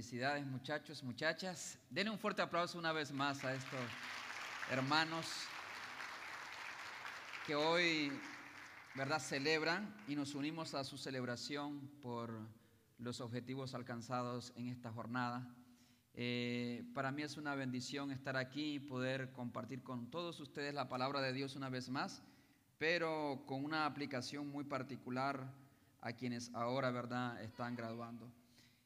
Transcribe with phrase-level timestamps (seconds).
[0.00, 1.78] Felicidades muchachos, muchachas.
[1.90, 3.78] Denle un fuerte aplauso una vez más a estos
[4.70, 5.26] hermanos
[7.46, 8.10] que hoy,
[8.94, 12.48] ¿verdad?, celebran y nos unimos a su celebración por
[12.96, 15.54] los objetivos alcanzados en esta jornada.
[16.14, 20.88] Eh, para mí es una bendición estar aquí y poder compartir con todos ustedes la
[20.88, 22.22] palabra de Dios una vez más,
[22.78, 25.52] pero con una aplicación muy particular
[26.00, 28.39] a quienes ahora, ¿verdad?, están graduando.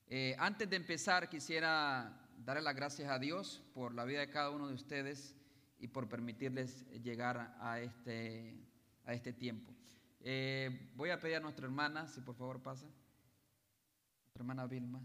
[0.07, 4.51] Eh, antes de empezar, quisiera darle las gracias a Dios por la vida de cada
[4.51, 5.35] uno de ustedes
[5.79, 8.55] y por permitirles llegar a este,
[9.05, 9.73] a este tiempo.
[10.21, 15.01] Eh, voy a pedir a nuestra hermana, si por favor pasa, nuestra hermana Vilma.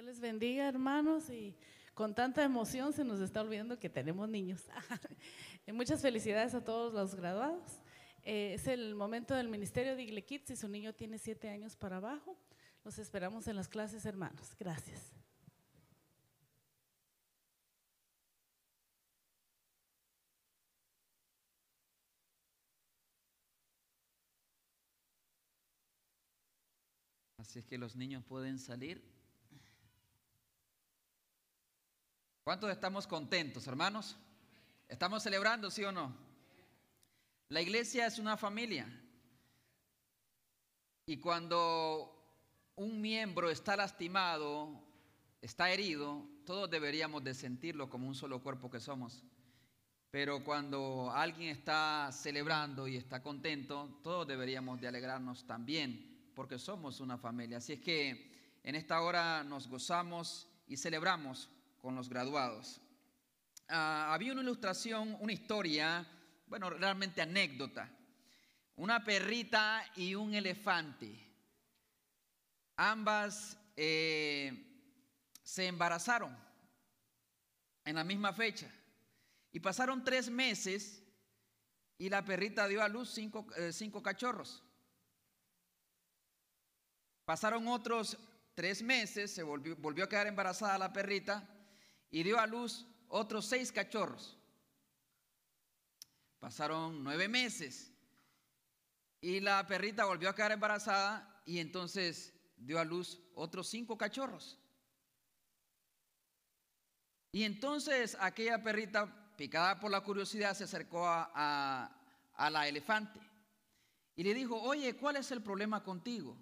[0.00, 1.54] Dios les bendiga, hermanos, y
[1.92, 4.64] con tanta emoción se nos está olvidando que tenemos niños.
[5.66, 7.82] Muchas felicidades a todos los graduados.
[8.22, 11.76] Eh, es el momento del Ministerio de Igle Kids y su niño tiene siete años
[11.76, 12.38] para abajo.
[12.82, 14.56] Los esperamos en las clases, hermanos.
[14.58, 15.12] Gracias.
[27.36, 29.19] Así es que los niños pueden salir.
[32.42, 34.16] ¿Cuántos estamos contentos, hermanos?
[34.88, 36.16] ¿Estamos celebrando, sí o no?
[37.48, 38.88] La iglesia es una familia.
[41.04, 44.82] Y cuando un miembro está lastimado,
[45.42, 49.22] está herido, todos deberíamos de sentirlo como un solo cuerpo que somos.
[50.10, 57.00] Pero cuando alguien está celebrando y está contento, todos deberíamos de alegrarnos también, porque somos
[57.00, 57.58] una familia.
[57.58, 62.80] Así es que en esta hora nos gozamos y celebramos con los graduados.
[63.68, 66.06] Ah, había una ilustración, una historia,
[66.46, 67.88] bueno, realmente anécdota.
[68.76, 71.12] Una perrita y un elefante.
[72.76, 74.66] Ambas eh,
[75.42, 76.36] se embarazaron
[77.84, 78.70] en la misma fecha.
[79.52, 81.02] Y pasaron tres meses
[81.98, 84.62] y la perrita dio a luz cinco, eh, cinco cachorros.
[87.24, 88.16] Pasaron otros
[88.54, 91.59] tres meses, se volvió, volvió a quedar embarazada la perrita
[92.10, 94.36] y dio a luz otros seis cachorros.
[96.38, 97.92] Pasaron nueve meses
[99.20, 104.58] y la perrita volvió a quedar embarazada y entonces dio a luz otros cinco cachorros.
[107.32, 111.94] Y entonces aquella perrita, picada por la curiosidad, se acercó a,
[112.34, 113.20] a, la elefante
[114.16, 116.36] y le dijo, oye, ¿cuál es el problema contigo?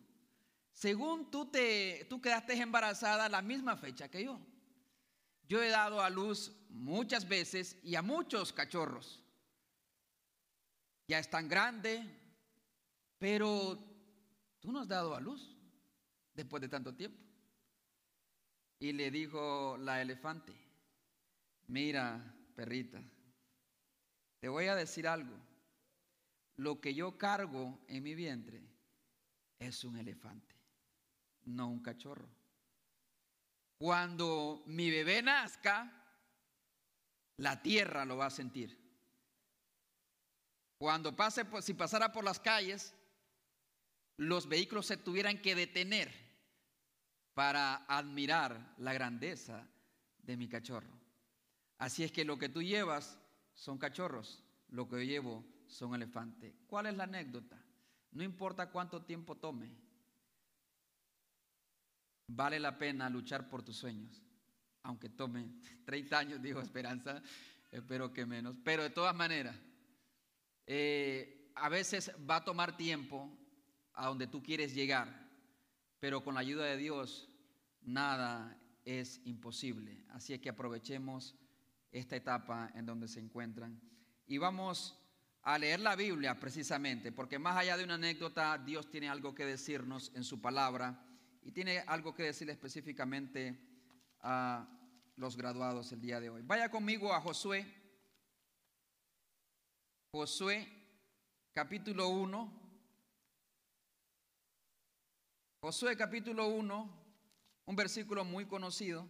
[0.72, 4.40] Según tú, te, tú quedaste embarazada la misma fecha que yo.
[5.48, 9.22] Yo he dado a luz muchas veces y a muchos cachorros.
[11.08, 12.04] Ya es tan grande,
[13.18, 13.78] pero
[14.60, 15.56] tú no has dado a luz
[16.34, 17.18] después de tanto tiempo.
[18.78, 20.52] Y le dijo la elefante,
[21.66, 22.22] mira,
[22.54, 23.02] perrita,
[24.40, 25.34] te voy a decir algo.
[26.56, 28.62] Lo que yo cargo en mi vientre
[29.58, 30.54] es un elefante,
[31.44, 32.37] no un cachorro.
[33.78, 35.90] Cuando mi bebé nazca,
[37.36, 38.76] la tierra lo va a sentir.
[40.78, 42.94] Cuando pase, si pasara por las calles,
[44.16, 46.12] los vehículos se tuvieran que detener
[47.34, 49.68] para admirar la grandeza
[50.18, 50.98] de mi cachorro.
[51.78, 53.18] Así es que lo que tú llevas
[53.54, 56.54] son cachorros, lo que yo llevo son elefantes.
[56.66, 57.56] ¿Cuál es la anécdota?
[58.10, 59.70] No importa cuánto tiempo tome,
[62.28, 64.22] vale la pena luchar por tus sueños,
[64.82, 65.48] aunque tome
[65.84, 67.22] 30 años, dijo Esperanza,
[67.70, 69.56] espero que menos, pero de todas maneras,
[70.66, 73.36] eh, a veces va a tomar tiempo
[73.94, 75.28] a donde tú quieres llegar,
[75.98, 77.28] pero con la ayuda de Dios
[77.82, 80.04] nada es imposible.
[80.10, 81.34] Así es que aprovechemos
[81.90, 83.80] esta etapa en donde se encuentran.
[84.26, 84.96] Y vamos
[85.42, 89.46] a leer la Biblia precisamente, porque más allá de una anécdota, Dios tiene algo que
[89.46, 91.07] decirnos en su palabra
[91.48, 93.58] y tiene algo que decirle específicamente
[94.20, 94.68] a
[95.16, 96.42] los graduados el día de hoy.
[96.42, 97.66] Vaya conmigo a Josué.
[100.12, 100.68] Josué
[101.54, 102.52] capítulo 1.
[105.62, 106.90] Josué capítulo 1,
[107.64, 109.08] un versículo muy conocido.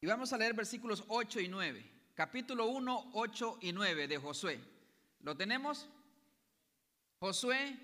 [0.00, 1.92] Y vamos a leer versículos 8 y 9.
[2.16, 4.60] Capítulo 1, 8 y 9 de Josué.
[5.20, 5.88] ¿Lo tenemos?
[7.20, 7.78] Josué,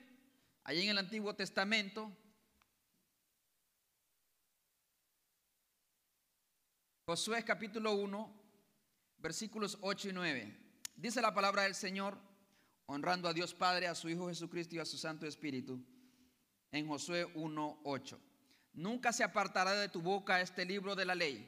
[0.64, 2.10] allí en el Antiguo Testamento,
[7.06, 8.32] Josué capítulo 1,
[9.18, 10.56] versículos 8 y 9.
[10.96, 12.16] Dice la palabra del Señor,
[12.86, 15.84] honrando a Dios Padre, a su Hijo Jesucristo y a su Santo Espíritu,
[16.72, 18.20] en Josué 1, 8.
[18.72, 21.46] Nunca se apartará de tu boca este libro de la ley,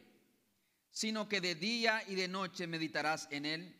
[0.90, 3.74] sino que de día y de noche meditarás en él,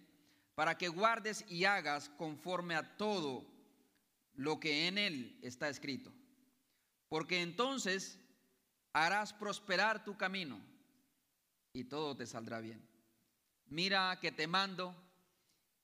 [0.55, 3.47] para que guardes y hagas conforme a todo
[4.33, 6.11] lo que en él está escrito.
[7.11, 8.19] Porque entonces
[8.95, 10.59] harás prosperar tu camino
[11.77, 12.81] y todo te saldrá bien.
[13.67, 14.97] Mira que te mando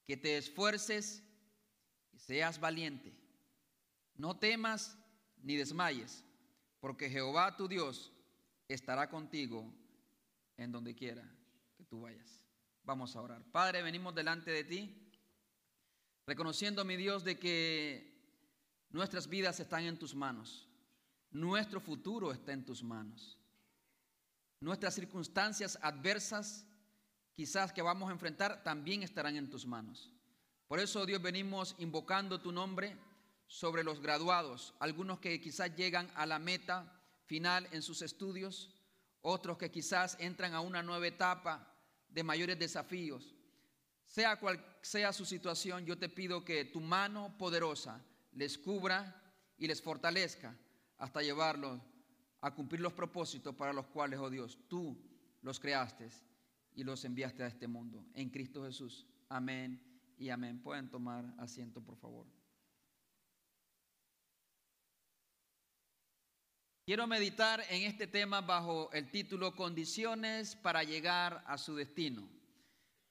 [0.07, 1.23] que te esfuerces
[2.11, 3.13] y seas valiente.
[4.15, 4.97] No temas
[5.43, 6.23] ni desmayes,
[6.79, 8.11] porque Jehová tu Dios
[8.67, 9.71] estará contigo
[10.57, 11.23] en donde quiera
[11.77, 12.41] que tú vayas.
[12.83, 13.43] Vamos a orar.
[13.51, 15.11] Padre, venimos delante de ti,
[16.25, 18.19] reconociendo, mi Dios, de que
[18.89, 20.67] nuestras vidas están en tus manos.
[21.29, 23.37] Nuestro futuro está en tus manos.
[24.63, 26.65] Nuestras circunstancias adversas,
[27.33, 30.09] quizás que vamos a enfrentar, también estarán en tus manos.
[30.69, 32.95] Por eso, Dios, venimos invocando tu nombre
[33.45, 36.89] sobre los graduados, algunos que quizás llegan a la meta
[37.25, 38.73] final en sus estudios,
[39.19, 41.69] otros que quizás entran a una nueva etapa
[42.07, 43.35] de mayores desafíos.
[44.05, 48.01] Sea cual sea su situación, yo te pido que tu mano poderosa
[48.31, 49.21] les cubra
[49.57, 50.55] y les fortalezca
[50.99, 51.81] hasta llevarlos
[52.43, 54.97] a cumplir los propósitos para los cuales, oh Dios, tú
[55.41, 56.09] los creaste
[56.75, 58.05] y los enviaste a este mundo.
[58.13, 59.07] En Cristo Jesús.
[59.29, 59.81] Amén
[60.17, 60.61] y amén.
[60.61, 62.27] Pueden tomar asiento, por favor.
[66.85, 72.27] Quiero meditar en este tema bajo el título Condiciones para llegar a su destino.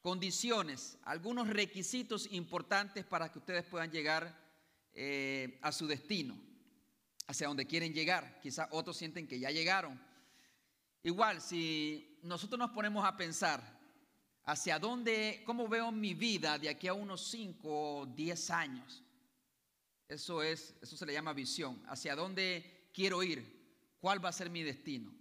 [0.02, 4.38] Condiciones, algunos requisitos importantes para que ustedes puedan llegar
[4.92, 6.51] eh, a su destino
[7.26, 8.40] hacia donde quieren llegar.
[8.40, 10.00] Quizás otros sienten que ya llegaron.
[11.02, 13.80] Igual, si nosotros nos ponemos a pensar
[14.44, 19.02] hacia dónde, cómo veo mi vida de aquí a unos 5 o 10 años,
[20.08, 21.82] eso es, eso se le llama visión.
[21.88, 25.12] Hacia dónde quiero ir, cuál va a ser mi destino.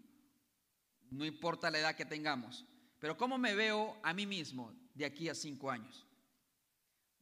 [1.10, 2.66] No importa la edad que tengamos,
[3.00, 6.06] pero cómo me veo a mí mismo de aquí a 5 años.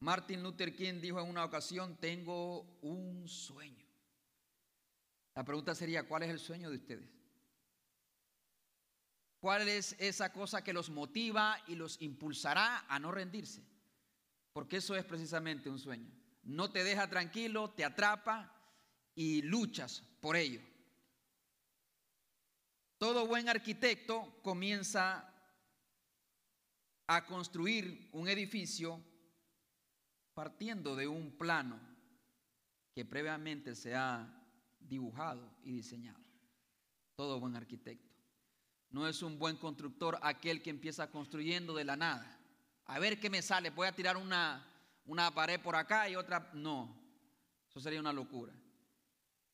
[0.01, 3.88] Martin Luther King dijo en una ocasión, tengo un sueño.
[5.35, 7.09] La pregunta sería, ¿cuál es el sueño de ustedes?
[9.39, 13.63] ¿Cuál es esa cosa que los motiva y los impulsará a no rendirse?
[14.51, 16.11] Porque eso es precisamente un sueño.
[16.43, 18.53] No te deja tranquilo, te atrapa
[19.15, 20.61] y luchas por ello.
[22.97, 25.33] Todo buen arquitecto comienza
[27.07, 29.01] a construir un edificio
[30.33, 31.79] partiendo de un plano
[32.93, 34.38] que previamente se ha
[34.89, 36.19] dibujado y diseñado.
[37.15, 38.09] Todo buen arquitecto.
[38.89, 42.39] No es un buen constructor aquel que empieza construyendo de la nada.
[42.85, 44.65] A ver qué me sale, voy a tirar una,
[45.05, 46.49] una pared por acá y otra.
[46.53, 46.99] No,
[47.69, 48.53] eso sería una locura.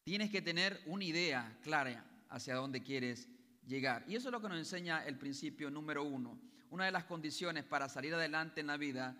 [0.05, 3.27] Tienes que tener una idea clara hacia dónde quieres
[3.65, 4.05] llegar.
[4.07, 6.39] Y eso es lo que nos enseña el principio número uno.
[6.69, 9.17] Una de las condiciones para salir adelante en la vida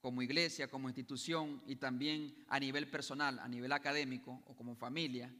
[0.00, 5.34] como iglesia, como institución y también a nivel personal, a nivel académico o como familia,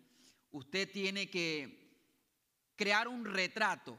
[0.50, 1.88] usted tiene que
[2.77, 3.99] crear un retrato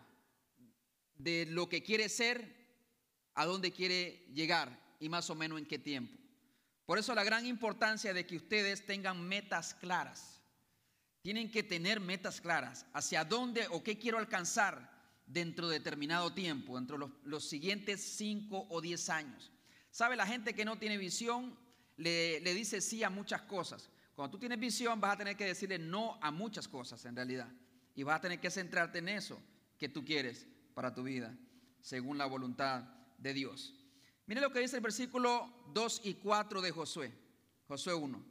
[1.15, 2.57] de lo que quiere ser,
[3.35, 6.17] a dónde quiere llegar y más o menos en qué tiempo.
[6.85, 10.41] Por eso la gran importancia de que ustedes tengan metas claras.
[11.21, 14.89] Tienen que tener metas claras hacia dónde o qué quiero alcanzar
[15.27, 19.51] dentro de determinado tiempo, dentro de los, los siguientes 5 o 10 años.
[19.91, 20.15] ¿Sabe?
[20.15, 21.57] La gente que no tiene visión
[21.97, 23.89] le, dice sí a muchas cosas.
[24.15, 27.49] Cuando tú tienes visión vas a tener que decirle no a muchas cosas en realidad.
[27.95, 29.41] Y vas a tener que centrarte en eso
[29.77, 31.35] que tú quieres para tu vida,
[31.81, 32.83] según la voluntad
[33.17, 33.73] de Dios.
[34.25, 37.11] Mire lo que dice el versículo 2 y 4 de Josué.
[37.67, 38.23] Josué 1.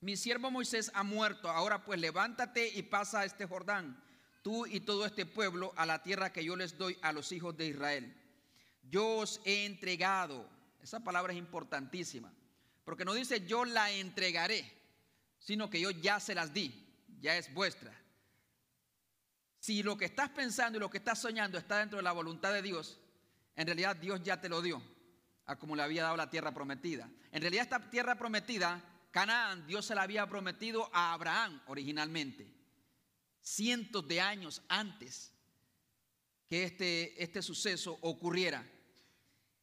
[0.00, 4.02] Mi siervo Moisés ha muerto, ahora pues levántate y pasa a este Jordán,
[4.42, 7.56] tú y todo este pueblo, a la tierra que yo les doy a los hijos
[7.56, 8.16] de Israel.
[8.82, 10.48] Yo os he entregado
[10.82, 12.32] esa palabra es importantísima,
[12.84, 14.70] porque no dice yo la entregaré,
[15.38, 16.86] sino que yo ya se las di,
[17.20, 17.96] ya es vuestra.
[19.58, 22.52] Si lo que estás pensando y lo que estás soñando está dentro de la voluntad
[22.52, 22.98] de Dios,
[23.56, 24.82] en realidad Dios ya te lo dio,
[25.46, 27.10] a como le había dado la tierra prometida.
[27.30, 32.50] En realidad esta tierra prometida, Canaán, Dios se la había prometido a Abraham originalmente,
[33.42, 35.32] cientos de años antes
[36.48, 38.66] que este, este suceso ocurriera.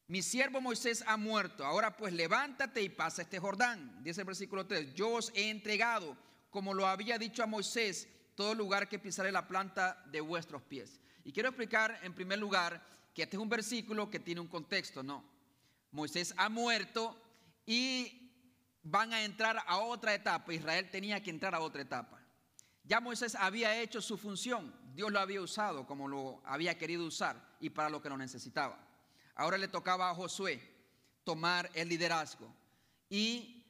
[0.08, 4.02] Mi siervo Moisés ha muerto, ahora pues levántate y pasa este Jordán.
[4.02, 6.16] Dice el versículo 3, yo os he entregado,
[6.48, 10.98] como lo había dicho a Moisés, todo lugar que pisaré la planta de vuestros pies.
[11.24, 12.82] Y quiero explicar en primer lugar
[13.14, 15.22] que este es un versículo que tiene un contexto, ¿no?
[15.90, 17.20] Moisés ha muerto
[17.66, 18.32] y
[18.82, 20.54] van a entrar a otra etapa.
[20.54, 22.18] Israel tenía que entrar a otra etapa.
[22.82, 27.56] Ya Moisés había hecho su función, Dios lo había usado como lo había querido usar
[27.60, 28.87] y para lo que lo necesitaba.
[29.38, 30.60] Ahora le tocaba a Josué
[31.22, 32.52] tomar el liderazgo
[33.08, 33.64] y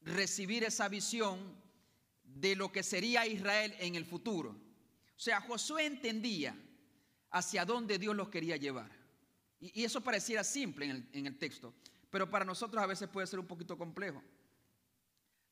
[0.00, 1.38] recibir esa visión
[2.24, 4.50] de lo que sería Israel en el futuro.
[4.50, 6.56] O sea, Josué entendía
[7.30, 8.90] hacia dónde Dios los quería llevar.
[9.60, 11.72] Y, eso pareciera simple en el, en el texto,
[12.10, 14.20] pero para nosotros a veces puede ser un poquito complejo.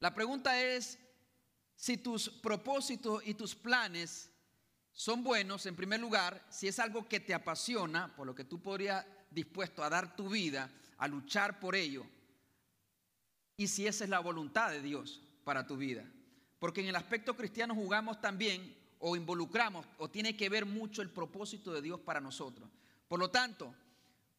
[0.00, 0.98] La pregunta es,
[1.76, 4.32] si tus propósitos y tus planes
[4.90, 8.60] son buenos, en primer lugar, si es algo que te apasiona, por lo que tú
[8.60, 12.06] podrías dispuesto a dar tu vida, a luchar por ello,
[13.56, 16.04] y si esa es la voluntad de Dios para tu vida.
[16.58, 21.10] Porque en el aspecto cristiano jugamos también o involucramos o tiene que ver mucho el
[21.10, 22.68] propósito de Dios para nosotros.
[23.06, 23.74] Por lo tanto,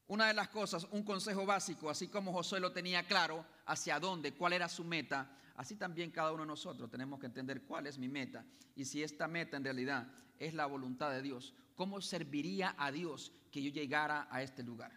[0.07, 4.33] una de las cosas, un consejo básico, así como José lo tenía claro hacia dónde,
[4.33, 7.97] cuál era su meta, Así también cada uno de nosotros tenemos que entender cuál es
[7.97, 11.53] mi meta y si esta meta en realidad es la voluntad de Dios.
[11.75, 14.91] ¿Cómo serviría a Dios que yo llegara a este lugar?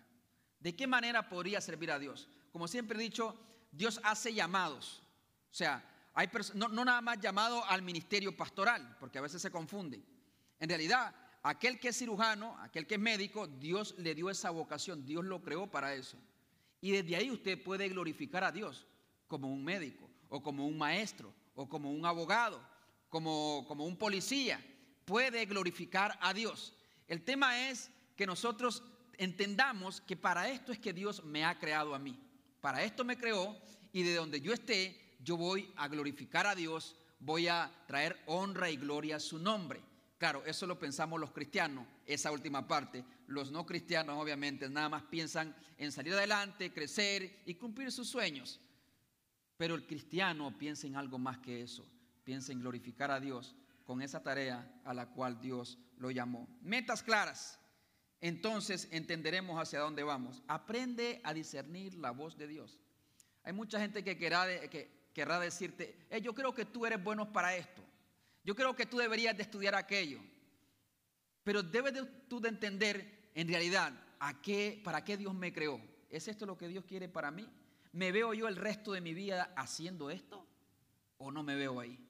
[0.61, 2.29] ¿De qué manera podría servir a Dios?
[2.53, 3.37] Como siempre he dicho,
[3.71, 5.03] Dios hace llamados.
[5.51, 5.85] O sea,
[6.55, 10.03] no nada más llamado al ministerio pastoral, porque a veces se confunde.
[10.59, 15.05] En realidad, aquel que es cirujano, aquel que es médico, Dios le dio esa vocación,
[15.05, 16.19] Dios lo creó para eso.
[16.81, 18.87] Y desde ahí usted puede glorificar a Dios
[19.27, 22.61] como un médico o como un maestro, o como un abogado,
[23.09, 24.65] como, como un policía,
[25.09, 26.75] puede glorificar a Dios.
[27.07, 28.83] El tema es que nosotros
[29.17, 32.21] entendamos que para esto es que Dios me ha creado a mí.
[32.61, 33.57] Para esto me creó
[33.91, 38.71] y de donde yo esté, yo voy a glorificar a Dios, voy a traer honra
[38.71, 39.81] y gloria a su nombre.
[40.19, 43.03] Claro, eso lo pensamos los cristianos, esa última parte.
[43.29, 48.61] Los no cristianos obviamente nada más piensan en salir adelante, crecer y cumplir sus sueños.
[49.57, 51.87] Pero el cristiano piensa en algo más que eso,
[52.25, 53.55] piensa en glorificar a Dios
[53.89, 56.47] con esa tarea a la cual Dios lo llamó.
[56.61, 57.59] Metas claras.
[58.21, 60.43] Entonces entenderemos hacia dónde vamos.
[60.47, 62.79] Aprende a discernir la voz de Dios.
[63.45, 67.57] Hay mucha gente que querrá, que querrá decirte, yo creo que tú eres bueno para
[67.57, 67.83] esto.
[68.45, 70.21] Yo creo que tú deberías de estudiar aquello.
[71.43, 75.81] Pero debes de, tú de entender en realidad a qué, para qué Dios me creó.
[76.11, 77.49] ¿Es esto lo que Dios quiere para mí?
[77.93, 80.47] ¿Me veo yo el resto de mi vida haciendo esto
[81.17, 82.08] o no me veo ahí?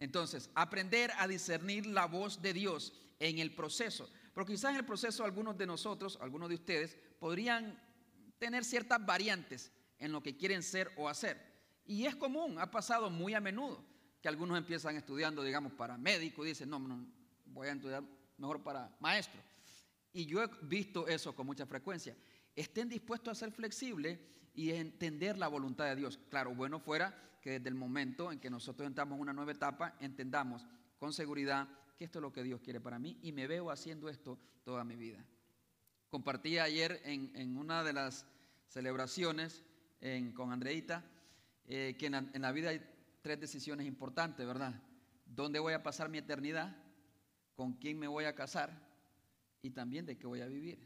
[0.00, 4.08] Entonces, aprender a discernir la voz de Dios en el proceso.
[4.32, 7.80] Porque quizás en el proceso algunos de nosotros, algunos de ustedes, podrían
[8.38, 11.40] tener ciertas variantes en lo que quieren ser o hacer.
[11.84, 13.84] Y es común, ha pasado muy a menudo,
[14.20, 17.04] que algunos empiezan estudiando, digamos, para médico y dicen, no, no,
[17.46, 18.04] voy a estudiar
[18.36, 19.40] mejor para maestro.
[20.12, 22.16] Y yo he visto eso con mucha frecuencia.
[22.54, 24.18] Estén dispuestos a ser flexibles
[24.58, 26.18] y entender la voluntad de Dios.
[26.30, 29.94] Claro, bueno fuera que desde el momento en que nosotros entramos en una nueva etapa,
[30.00, 30.66] entendamos
[30.98, 34.08] con seguridad que esto es lo que Dios quiere para mí y me veo haciendo
[34.08, 35.24] esto toda mi vida.
[36.10, 38.26] Compartí ayer en, una de las
[38.66, 39.62] celebraciones
[40.34, 41.04] con Andreita
[41.64, 42.80] eh, que en en la vida hay
[43.22, 44.74] tres decisiones importantes, ¿verdad?
[45.24, 46.76] ¿Dónde voy a pasar mi eternidad?
[47.54, 48.72] ¿Con quién me voy a casar?
[49.62, 50.80] Y también de qué voy a vivir.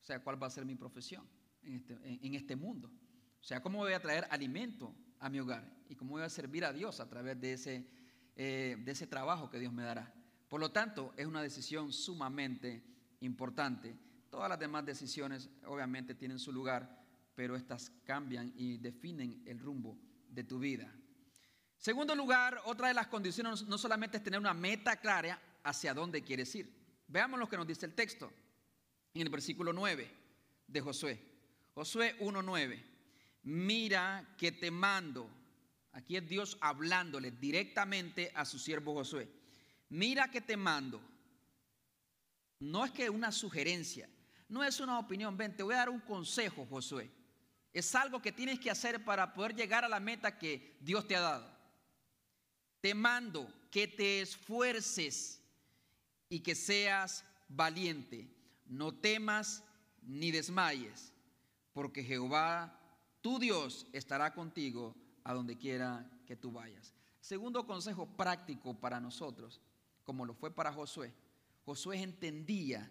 [0.00, 1.26] O sea, cuál va a ser mi profesión
[1.64, 2.90] en este, en este mundo.
[3.40, 6.64] O sea, cómo voy a traer alimento a mi hogar y cómo voy a servir
[6.64, 7.86] a Dios a través de ese,
[8.36, 10.12] eh, de ese trabajo que Dios me dará.
[10.48, 12.82] Por lo tanto, es una decisión sumamente
[13.20, 13.96] importante.
[14.30, 17.04] Todas las demás decisiones obviamente tienen su lugar,
[17.34, 20.92] pero estas cambian y definen el rumbo de tu vida.
[21.76, 26.22] Segundo lugar, otra de las condiciones no solamente es tener una meta clara hacia dónde
[26.22, 26.70] quieres ir.
[27.08, 28.30] Veamos lo que nos dice el texto
[29.14, 30.10] en el versículo 9
[30.66, 31.20] de Josué.
[31.74, 32.99] Josué 1.9.
[33.42, 35.28] Mira que te mando.
[35.92, 39.28] Aquí es Dios hablándole directamente a su siervo Josué.
[39.88, 41.00] Mira que te mando.
[42.60, 44.08] No es que una sugerencia,
[44.48, 45.36] no es una opinión.
[45.36, 47.10] Ven, te voy a dar un consejo, Josué.
[47.72, 51.16] Es algo que tienes que hacer para poder llegar a la meta que Dios te
[51.16, 51.58] ha dado.
[52.80, 55.42] Te mando que te esfuerces
[56.28, 58.28] y que seas valiente.
[58.66, 59.64] No temas
[60.02, 61.12] ni desmayes
[61.72, 62.79] porque Jehová,
[63.20, 66.94] tu Dios, estará contigo a donde quiera que tú vayas.
[67.20, 69.60] Segundo consejo práctico para nosotros,
[70.04, 71.12] como lo fue para Josué.
[71.64, 72.90] Josué entendía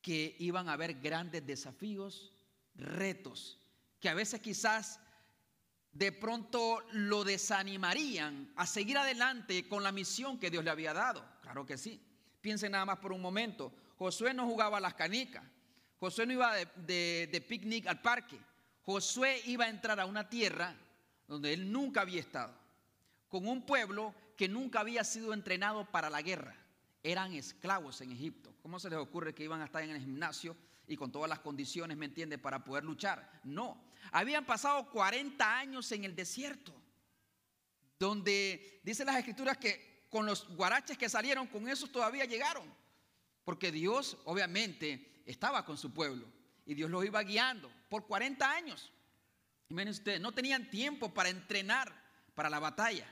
[0.00, 2.32] que iban a haber grandes desafíos,
[2.74, 3.58] retos,
[4.00, 5.00] que a veces quizás
[5.92, 11.24] de pronto lo desanimarían a seguir adelante con la misión que Dios le había dado.
[11.42, 12.00] Claro que sí.
[12.40, 13.72] Piensen nada más por un momento.
[13.98, 15.44] Josué no jugaba a las canicas.
[15.98, 18.38] Josué no iba de, de picnic al parque.
[18.88, 20.74] Josué iba a entrar a una tierra
[21.26, 22.54] donde él nunca había estado,
[23.28, 26.56] con un pueblo que nunca había sido entrenado para la guerra.
[27.02, 28.54] Eran esclavos en Egipto.
[28.62, 31.40] ¿Cómo se les ocurre que iban a estar en el gimnasio y con todas las
[31.40, 33.42] condiciones, me entiende, para poder luchar?
[33.44, 33.78] No.
[34.10, 36.72] Habían pasado 40 años en el desierto,
[37.98, 42.64] donde dice las escrituras que con los guaraches que salieron, con esos todavía llegaron.
[43.44, 46.37] Porque Dios, obviamente, estaba con su pueblo
[46.68, 48.92] y Dios los iba guiando por 40 años.
[49.70, 51.90] Imagínense ustedes, no tenían tiempo para entrenar
[52.34, 53.06] para la batalla.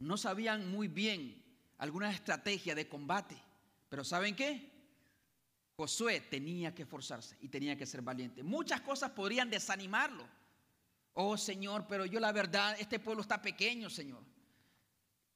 [0.00, 1.40] No sabían muy bien
[1.78, 3.40] alguna estrategia de combate.
[3.88, 4.68] Pero ¿saben qué?
[5.76, 8.42] Josué tenía que esforzarse y tenía que ser valiente.
[8.42, 10.28] Muchas cosas podrían desanimarlo.
[11.12, 14.24] Oh Señor, pero yo la verdad, este pueblo está pequeño, Señor.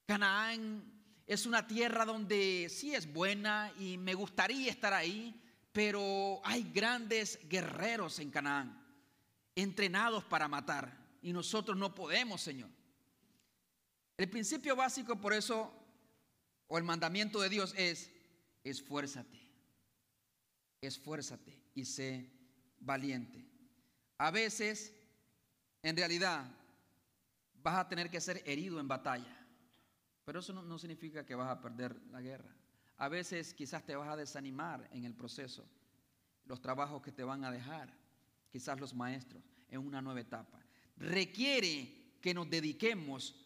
[0.05, 0.83] Canaán
[1.29, 5.41] es una tierra donde sí es buena y me gustaría estar ahí,
[5.73, 8.85] pero hay grandes guerreros en Canaán,
[9.55, 12.71] entrenados para matar, y nosotros no podemos, Señor.
[14.17, 15.73] El principio básico, por eso,
[16.67, 18.11] o el mandamiento de Dios es,
[18.65, 19.41] esfuérzate,
[20.81, 22.31] esfuérzate y sé
[22.81, 23.45] valiente.
[24.19, 24.93] A veces,
[25.83, 26.51] en realidad,
[27.63, 29.47] vas a tener que ser herido en batalla,
[30.25, 32.58] pero eso no, significa que vas a perder la guerra.
[32.99, 35.65] A veces quizás te vas a desanimar en el proceso,
[36.45, 37.95] los trabajos que te van a dejar,
[38.51, 40.61] quizás los maestros, en una nueva etapa.
[40.97, 43.37] Requiere que nos dediquemos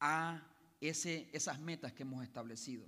[0.00, 0.46] a
[0.80, 2.86] ese, esas metas que hemos establecido.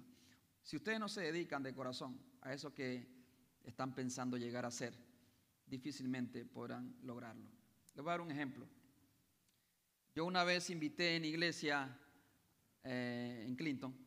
[0.62, 3.08] Si ustedes no se dedican de corazón a eso que
[3.64, 4.94] están pensando llegar a ser,
[5.66, 7.48] difícilmente podrán lograrlo.
[7.94, 8.68] Les voy a dar un ejemplo.
[10.14, 11.98] Yo una vez invité en iglesia
[12.84, 14.01] eh, en Clinton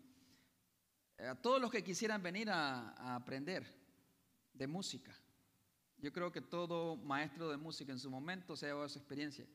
[1.17, 3.65] a todos los que quisieran venir a, aprender
[4.53, 5.15] de música.
[5.97, 9.45] Yo creo que todo maestro de música en su momento se ha llevado esa experiencia.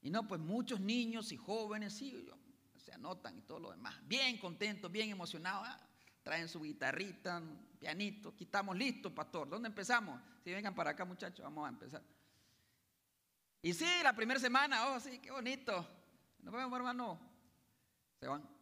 [0.00, 2.28] Y no, pues muchos niños y jóvenes, sí,
[2.76, 3.94] se anotan y todo lo demás.
[4.06, 5.66] Bien contentos, bien emocionados.
[5.68, 5.80] Ah,
[6.22, 7.42] traen su guitarrita,
[7.78, 8.34] pianito.
[8.34, 9.48] quitamos listo, pastor.
[9.48, 10.20] ¿Dónde empezamos?
[10.42, 12.02] Si vengan para acá, muchachos, vamos a empezar.
[13.60, 15.86] Y sí, la primera semana, oh, sí, qué bonito.
[16.40, 17.20] Nos vemos, hermano.
[18.18, 18.61] Se van.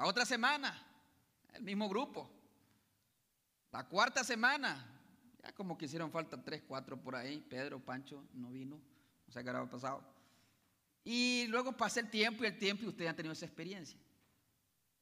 [0.00, 0.82] La otra semana,
[1.52, 2.26] el mismo grupo.
[3.70, 4.82] La cuarta semana,
[5.42, 7.44] ya como que hicieron falta tres, cuatro por ahí.
[7.50, 8.80] Pedro, Pancho, no vino.
[9.26, 10.02] No sé qué habrá pasado.
[11.04, 14.00] Y luego pasa el tiempo y el tiempo y ustedes han tenido esa experiencia.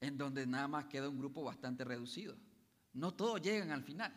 [0.01, 2.35] En donde nada más queda un grupo bastante reducido.
[2.93, 4.13] No todos llegan al final.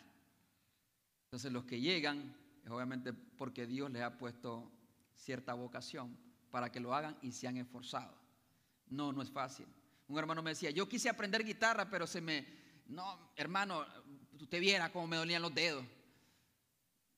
[1.26, 4.72] Entonces los que llegan es obviamente porque Dios les ha puesto
[5.14, 6.18] cierta vocación
[6.50, 8.18] para que lo hagan y se han esforzado.
[8.88, 9.68] No, no es fácil.
[10.12, 12.46] Un hermano me decía, yo quise aprender guitarra, pero se me...
[12.88, 13.86] No, hermano,
[14.38, 15.86] usted viera cómo me dolían los dedos.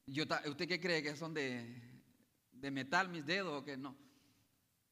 [0.05, 1.01] Yo, ¿Usted qué cree?
[1.01, 1.75] ¿Que son de,
[2.51, 3.97] de metal mis dedos o que no?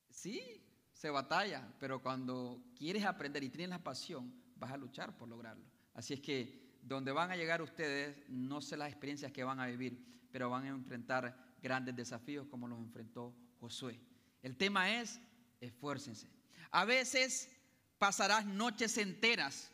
[0.10, 5.30] Sí, se batalla, pero cuando quieres aprender y tienes la pasión, vas a luchar por
[5.30, 5.64] lograrlo.
[5.94, 9.68] Así es que donde van a llegar ustedes, no sé las experiencias que van a
[9.68, 14.00] vivir, pero van a enfrentar grandes desafíos como los enfrentó Josué.
[14.42, 15.22] El tema es,
[15.60, 16.28] esfuércense.
[16.72, 17.61] A veces
[18.02, 19.70] pasarás noches enteras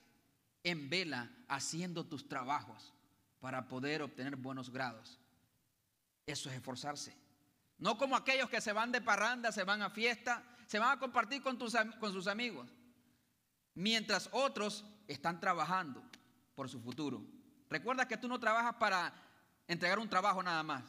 [0.62, 2.94] en vela haciendo tus trabajos
[3.40, 5.18] para poder obtener buenos grados.
[6.26, 7.16] Eso es esforzarse.
[7.78, 11.00] No como aquellos que se van de parranda, se van a fiesta, se van a
[11.00, 12.68] compartir con, con sus amigos,
[13.76, 16.04] mientras otros están trabajando
[16.54, 17.24] por su futuro.
[17.70, 19.14] Recuerda que tú no trabajas para
[19.70, 20.84] entregar un trabajo nada más,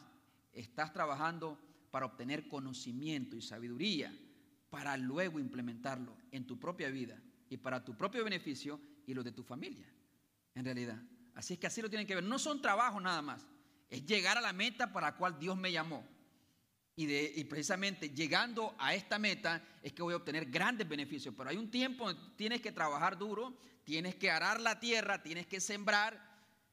[0.51, 1.57] estás trabajando
[1.89, 4.13] para obtener conocimiento y sabiduría,
[4.69, 7.17] para luego implementarlo en tu propia vida
[7.49, 9.87] y para tu propio beneficio y lo de tu familia,
[10.55, 11.01] en realidad.
[11.35, 12.23] Así es que así lo tienen que ver.
[12.23, 13.45] No son trabajos nada más,
[13.89, 16.05] es llegar a la meta para la cual Dios me llamó.
[16.95, 21.33] Y, de, y precisamente llegando a esta meta es que voy a obtener grandes beneficios.
[21.37, 25.47] Pero hay un tiempo donde tienes que trabajar duro, tienes que arar la tierra, tienes
[25.47, 26.21] que sembrar,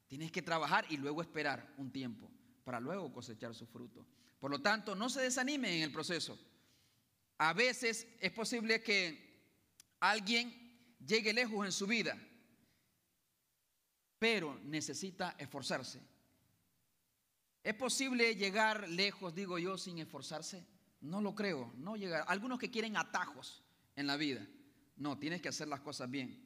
[0.08, 2.28] tienes que trabajar y luego esperar un tiempo
[2.64, 4.04] para luego cosechar su fruto.
[4.40, 6.36] Por lo tanto, no se desanimen en el proceso.
[7.38, 9.26] A veces es posible que
[10.00, 10.65] alguien
[11.06, 12.18] llegue lejos en su vida,
[14.18, 16.00] pero necesita esforzarse.
[17.62, 20.66] ¿Es posible llegar lejos, digo yo, sin esforzarse?
[21.00, 22.24] No lo creo, no llegar.
[22.28, 23.62] Algunos que quieren atajos
[23.96, 24.46] en la vida.
[24.96, 26.42] No, tienes que hacer las cosas bien.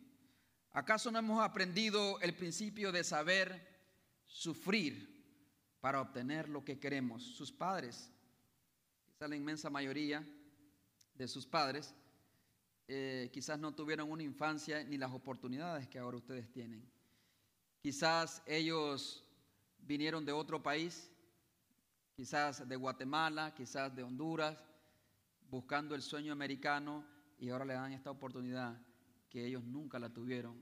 [0.72, 3.68] ¿Acaso no hemos aprendido el principio de saber
[4.26, 5.08] sufrir
[5.80, 7.22] para obtener lo que queremos?
[7.22, 8.10] Sus padres,
[9.04, 10.26] quizá la inmensa mayoría
[11.14, 11.94] de sus padres,
[12.92, 16.84] eh, quizás no tuvieron una infancia ni las oportunidades que ahora ustedes tienen.
[17.80, 19.24] Quizás ellos
[19.78, 21.08] vinieron de otro país,
[22.16, 24.64] quizás de Guatemala, quizás de Honduras,
[25.48, 27.06] buscando el sueño americano
[27.38, 28.76] y ahora le dan esta oportunidad
[29.28, 30.56] que ellos nunca la tuvieron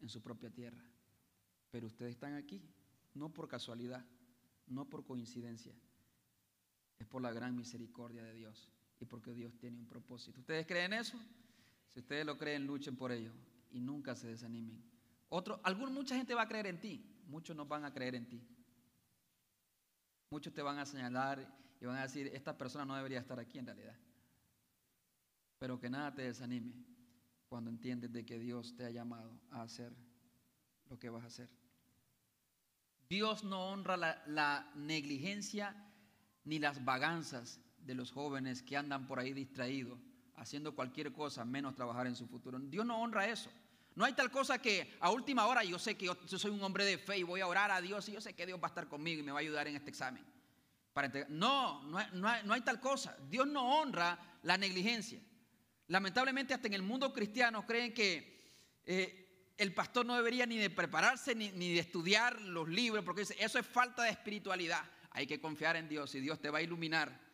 [0.00, 0.84] en su propia tierra.
[1.70, 2.62] Pero ustedes están aquí,
[3.14, 4.04] no por casualidad,
[4.66, 5.74] no por coincidencia,
[6.98, 10.40] es por la gran misericordia de Dios y porque Dios tiene un propósito.
[10.40, 11.18] ¿Ustedes creen eso?
[11.96, 13.32] Si ustedes lo creen, luchen por ello
[13.70, 14.84] y nunca se desanimen.
[15.30, 18.28] Otro, algún, mucha gente va a creer en ti, muchos no van a creer en
[18.28, 18.46] ti.
[20.28, 23.58] Muchos te van a señalar y van a decir, esta persona no debería estar aquí
[23.58, 23.96] en realidad.
[25.58, 26.74] Pero que nada te desanime
[27.48, 29.96] cuando entiendes de que Dios te ha llamado a hacer
[30.90, 31.48] lo que vas a hacer.
[33.08, 35.74] Dios no honra la, la negligencia
[36.44, 39.98] ni las vaganzas de los jóvenes que andan por ahí distraídos,
[40.36, 42.58] haciendo cualquier cosa menos trabajar en su futuro.
[42.58, 43.50] Dios no honra eso.
[43.94, 46.84] No hay tal cosa que a última hora yo sé que yo, soy un hombre
[46.84, 48.68] de fe y voy a orar a Dios y yo sé que Dios va a
[48.68, 50.24] estar conmigo y me va a ayudar en este examen.
[51.28, 53.16] No, no hay, no hay tal cosa.
[53.28, 55.20] Dios no honra la negligencia.
[55.88, 58.36] Lamentablemente hasta en el mundo cristiano creen que
[58.84, 63.22] eh, el pastor no debería ni de prepararse ni, ni, de estudiar los libros, porque
[63.22, 64.82] eso es falta de espiritualidad.
[65.10, 67.25] Hay que confiar en Dios y Dios te va a iluminar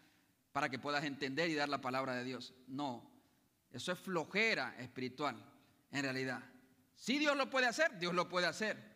[0.53, 2.55] para que puedas entender y dar la palabra de Dios.
[2.69, 3.11] No,
[3.71, 5.43] eso es flojera espiritual,
[5.91, 6.43] en realidad.
[6.95, 8.93] Si Dios lo puede hacer, Dios lo puede hacer.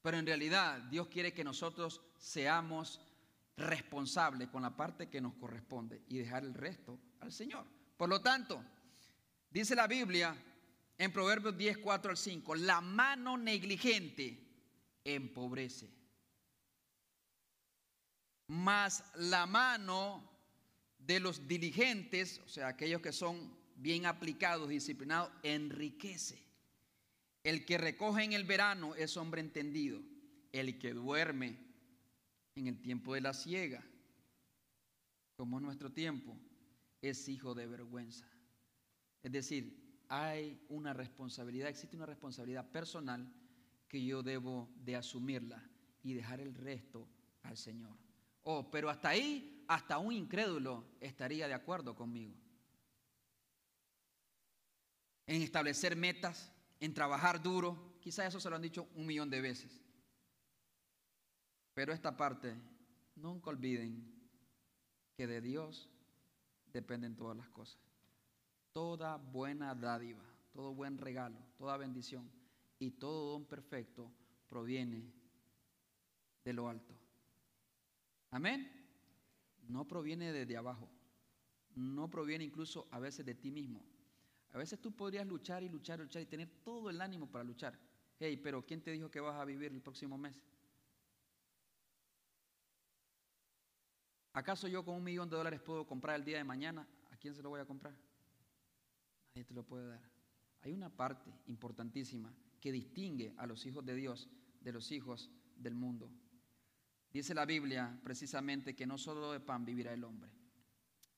[0.00, 3.00] Pero en realidad Dios quiere que nosotros seamos
[3.56, 7.66] responsables con la parte que nos corresponde y dejar el resto al Señor.
[7.96, 8.64] Por lo tanto,
[9.50, 10.36] dice la Biblia
[10.96, 14.46] en Proverbios 10, 4 al 5, la mano negligente
[15.04, 15.90] empobrece,
[18.46, 20.27] mas la mano
[21.08, 26.38] de los diligentes, o sea, aquellos que son bien aplicados, disciplinados, enriquece.
[27.42, 30.02] El que recoge en el verano es hombre entendido.
[30.52, 31.58] El que duerme
[32.56, 33.82] en el tiempo de la siega,
[35.34, 36.38] como nuestro tiempo,
[37.00, 38.28] es hijo de vergüenza.
[39.22, 43.32] Es decir, hay una responsabilidad, existe una responsabilidad personal
[43.88, 45.66] que yo debo de asumirla
[46.02, 47.08] y dejar el resto
[47.44, 47.96] al Señor.
[48.42, 52.34] Oh, pero hasta ahí, hasta un incrédulo estaría de acuerdo conmigo.
[55.26, 56.50] En establecer metas,
[56.80, 59.82] en trabajar duro, quizás eso se lo han dicho un millón de veces.
[61.74, 62.56] Pero esta parte,
[63.14, 64.10] nunca olviden
[65.14, 65.90] que de Dios
[66.72, 67.78] dependen todas las cosas.
[68.72, 72.30] Toda buena dádiva, todo buen regalo, toda bendición
[72.78, 74.10] y todo don perfecto
[74.48, 75.12] proviene
[76.42, 76.94] de lo alto.
[78.30, 78.77] Amén.
[79.68, 80.88] No proviene desde abajo.
[81.74, 83.84] No proviene incluso a veces de ti mismo.
[84.52, 87.44] A veces tú podrías luchar y luchar y luchar y tener todo el ánimo para
[87.44, 87.78] luchar.
[88.18, 90.42] Hey, pero ¿quién te dijo que vas a vivir el próximo mes?
[94.32, 96.88] ¿Acaso yo con un millón de dólares puedo comprar el día de mañana?
[97.10, 97.94] ¿A quién se lo voy a comprar?
[99.34, 100.02] Nadie te lo puede dar.
[100.62, 104.28] Hay una parte importantísima que distingue a los hijos de Dios
[104.60, 106.10] de los hijos del mundo.
[107.12, 110.30] Dice la Biblia precisamente que no solo de pan vivirá el hombre.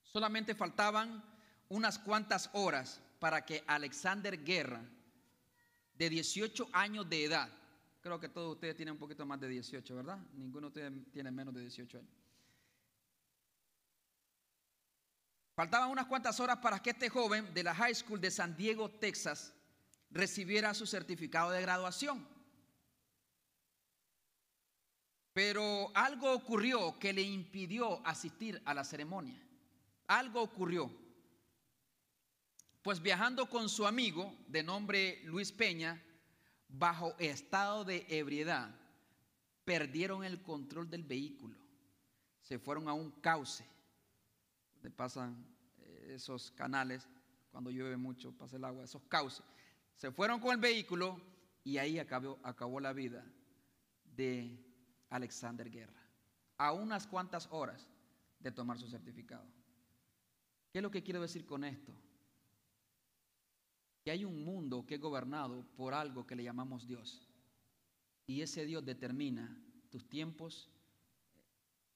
[0.03, 1.23] Solamente faltaban
[1.69, 4.83] unas cuantas horas para que Alexander Guerra,
[5.95, 7.49] de 18 años de edad,
[8.01, 10.19] creo que todos ustedes tienen un poquito más de 18, ¿verdad?
[10.35, 12.11] Ninguno de ustedes tiene menos de 18 años.
[15.55, 18.91] Faltaban unas cuantas horas para que este joven de la High School de San Diego,
[18.91, 19.53] Texas,
[20.11, 22.27] recibiera su certificado de graduación.
[25.33, 29.41] Pero algo ocurrió que le impidió asistir a la ceremonia.
[30.07, 30.91] Algo ocurrió.
[32.83, 36.03] Pues viajando con su amigo de nombre Luis Peña,
[36.69, 38.75] bajo estado de ebriedad,
[39.65, 41.57] perdieron el control del vehículo.
[42.41, 43.65] Se fueron a un cauce
[44.75, 45.47] donde pasan
[45.79, 47.07] eh, esos canales,
[47.51, 49.45] cuando llueve mucho, pasa el agua, esos cauces.
[49.95, 51.21] Se fueron con el vehículo
[51.63, 53.25] y ahí acabó, acabó la vida
[54.17, 54.70] de
[55.11, 56.03] Alexander Guerra,
[56.57, 57.89] a unas cuantas horas
[58.39, 59.47] de tomar su certificado.
[60.73, 61.93] ¿Qué es lo que quiero decir con esto?
[64.05, 67.29] Que hay un mundo que es gobernado por algo que le llamamos Dios.
[68.27, 70.71] Y ese Dios determina tus tiempos,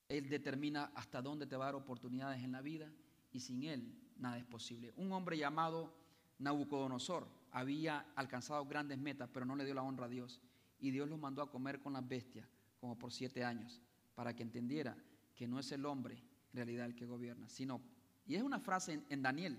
[0.09, 2.91] él determina hasta dónde te va a dar oportunidades en la vida
[3.33, 4.93] y sin Él nada es posible.
[4.97, 5.95] Un hombre llamado
[6.39, 10.41] Nabucodonosor había alcanzado grandes metas, pero no le dio la honra a Dios.
[10.79, 12.49] Y Dios lo mandó a comer con las bestias,
[12.85, 13.81] como por siete años,
[14.15, 14.95] para que entendiera
[15.35, 16.17] que no es el hombre
[16.53, 17.81] en realidad el que gobierna, sino,
[18.27, 19.59] y es una frase en, Daniel,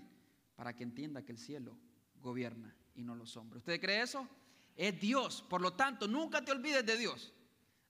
[0.54, 1.76] para que entienda que el cielo
[2.22, 3.62] gobierna y no los hombres.
[3.62, 4.28] ¿Usted cree eso?
[4.76, 5.44] Es Dios.
[5.50, 7.32] Por lo tanto, nunca te olvides de Dios.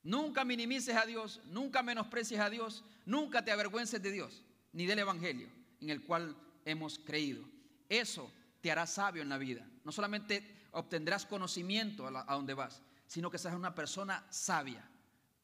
[0.03, 5.01] Nunca minimices a Dios, nunca menosprecies a Dios, nunca te avergüences de Dios, ni del
[5.01, 5.51] Evangelio
[5.83, 7.45] en el cual hemos creído.
[7.91, 9.69] Eso te hará sabio en la vida.
[9.85, 14.83] No solamente obtendrás conocimiento a, donde vas, sino que seas una persona sabia,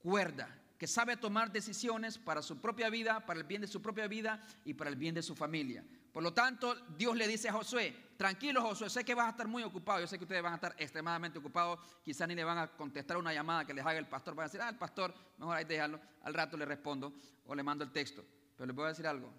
[0.02, 4.08] cuerda, que sabe tomar decisiones para su propia vida, para el bien de su propia
[4.08, 5.84] vida y para el bien de su familia.
[6.12, 9.46] Por lo tanto, Dios le dice a Josué, tranquilo Josué, sé que vas a estar
[9.46, 12.58] muy ocupado, yo sé que ustedes van a estar extremadamente ocupados, quizás ni le van
[12.58, 15.14] a contestar una llamada que les haga el pastor, van a decir, ah, el pastor,
[15.38, 17.14] mejor ahí dejarlo, al rato le respondo
[17.46, 18.24] o le mando el texto.
[18.56, 19.32] Pero les voy a decir algo,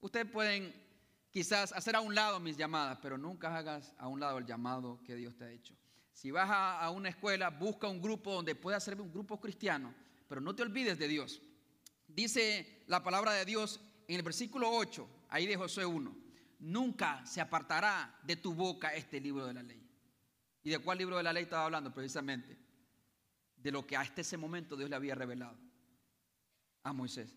[0.00, 0.74] ustedes pueden
[1.30, 5.00] quizás hacer a un lado mis llamadas, pero nunca hagas a un lado el llamado
[5.04, 5.76] que Dios te ha hecho.
[6.16, 9.94] Si vas a, una escuela, busca un grupo donde pueda ser un grupo cristiano,
[10.26, 11.42] pero no te olvides de Dios.
[12.08, 16.16] Dice la palabra de Dios en el versículo 8, ahí de Josué 1,
[16.60, 19.86] nunca se apartará de tu boca este libro de la ley.
[20.62, 22.56] ¿Y de cuál libro de la ley estaba hablando precisamente?
[23.54, 25.58] De lo que hasta ese momento Dios le había revelado
[26.82, 27.36] a Moisés.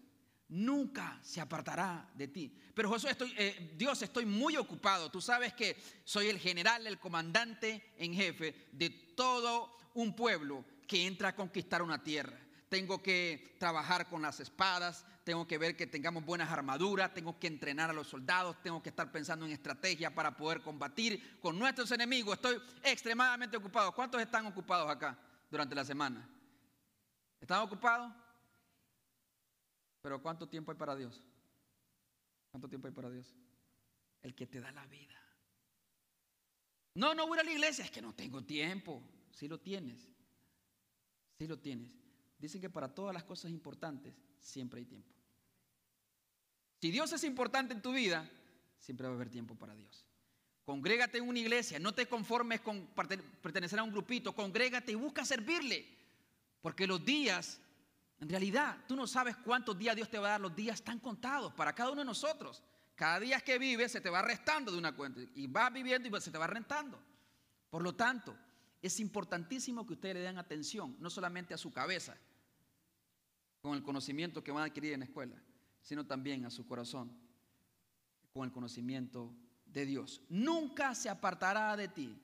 [0.49, 2.53] Nunca se apartará de ti.
[2.73, 5.09] Pero Josué, estoy, eh, Dios, estoy muy ocupado.
[5.09, 11.05] Tú sabes que soy el general, el comandante en jefe de todo un pueblo que
[11.05, 15.87] entra a conquistar una tierra tengo que trabajar con las espadas, tengo que ver que
[15.87, 20.13] tengamos buenas armaduras, tengo que entrenar a los soldados, tengo que estar pensando en estrategia
[20.13, 22.35] para poder combatir con nuestros enemigos.
[22.35, 23.91] Estoy extremadamente ocupado.
[23.91, 25.17] ¿Cuántos están ocupados acá
[25.49, 26.29] durante la semana?
[27.41, 28.13] ¿Están ocupados?
[30.01, 31.21] Pero ¿cuánto tiempo hay para Dios?
[32.51, 33.35] ¿Cuánto tiempo hay para Dios?
[34.21, 35.19] El que te da la vida.
[36.95, 39.03] No, no voy a la iglesia, es que no tengo tiempo.
[39.31, 40.09] Si lo tienes,
[41.37, 41.91] si lo tienes.
[42.37, 45.13] Dicen que para todas las cosas importantes siempre hay tiempo.
[46.81, 48.29] Si Dios es importante en tu vida,
[48.77, 50.05] siempre va a haber tiempo para Dios.
[50.63, 52.87] Congrégate en una iglesia, no te conformes con
[53.41, 55.85] pertenecer a un grupito, congrégate y busca servirle.
[56.61, 57.59] Porque los días,
[58.19, 60.99] en realidad, tú no sabes cuántos días Dios te va a dar, los días están
[60.99, 62.61] contados para cada uno de nosotros.
[62.95, 66.21] Cada día que vives se te va restando de una cuenta y vas viviendo y
[66.21, 67.01] se te va rentando.
[67.69, 68.35] Por lo tanto,
[68.81, 72.17] es importantísimo que ustedes le den atención, no solamente a su cabeza,
[73.61, 75.41] con el conocimiento que van a adquirir en la escuela,
[75.81, 77.09] sino también a su corazón,
[78.33, 79.33] con el conocimiento
[79.65, 80.21] de Dios.
[80.27, 82.21] Nunca se apartará de ti,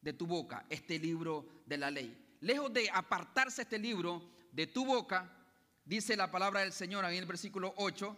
[0.00, 2.36] de tu boca, este libro de la ley.
[2.40, 5.30] Lejos de apartarse este libro de tu boca,
[5.84, 8.16] dice la palabra del Señor ahí en el versículo 8,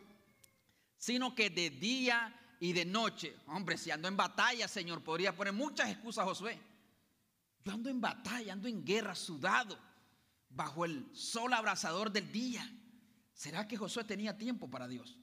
[0.99, 5.53] sino que de día y de noche, hombre, si ando en batalla, Señor, podría poner
[5.53, 6.59] muchas excusas a Josué.
[7.64, 9.79] Yo ando en batalla, ando en guerra, sudado
[10.51, 12.70] bajo el sol abrasador del día.
[13.33, 15.18] ¿Será que Josué tenía tiempo para Dios?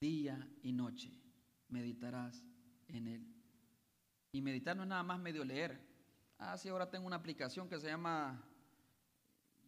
[0.00, 1.10] Día y noche
[1.68, 2.44] meditarás
[2.88, 3.34] en él.
[4.32, 5.95] Y meditar no es nada más medio leer.
[6.38, 8.42] Ah, sí, ahora tengo una aplicación que se llama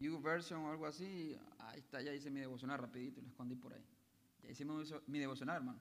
[0.00, 1.36] YouVersion o algo así.
[1.58, 3.84] Ahí está, ya hice mi devocional rapidito y lo escondí por ahí.
[4.42, 5.78] Ya hice mi devocional, hermano.